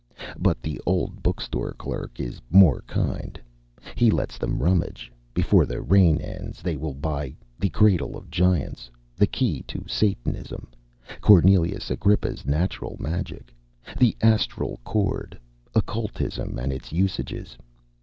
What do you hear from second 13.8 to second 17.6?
"The Astral Chord," "Occultism and Its Usages."